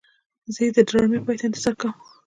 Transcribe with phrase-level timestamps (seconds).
[0.53, 1.91] زه د ډرامې پای ته انتظار کوم.